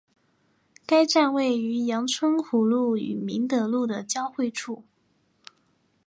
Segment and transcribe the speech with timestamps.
[0.87, 4.83] 该站位于杨春湖路与明德路的交汇处。